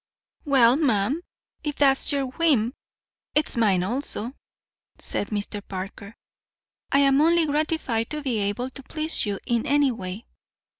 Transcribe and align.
"Well, 0.45 0.77
ma'am, 0.77 1.21
if 1.63 1.75
that's 1.75 2.11
your 2.11 2.25
whim, 2.25 2.73
it's 3.35 3.55
mine 3.55 3.83
also," 3.83 4.33
said 4.97 5.27
Mr. 5.27 5.61
Parker. 5.67 6.15
"I 6.91 6.97
am 6.97 7.21
only 7.21 7.45
gratified 7.45 8.09
to 8.09 8.23
be 8.23 8.39
able 8.39 8.71
to 8.71 8.81
please 8.81 9.27
you 9.27 9.37
in 9.45 9.67
any 9.67 9.91
way. 9.91 10.25